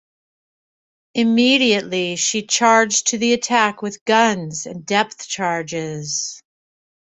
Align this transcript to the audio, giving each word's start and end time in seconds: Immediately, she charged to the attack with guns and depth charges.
Immediately, 1.13 2.15
she 2.15 2.41
charged 2.41 3.09
to 3.09 3.19
the 3.19 3.33
attack 3.33 3.83
with 3.83 4.03
guns 4.05 4.65
and 4.65 4.83
depth 4.83 5.27
charges. 5.27 6.41